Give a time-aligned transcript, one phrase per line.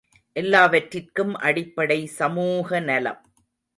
[0.35, 3.21] எல்லாவற்றிற்கும் அடிப்படை சமூக நலம்.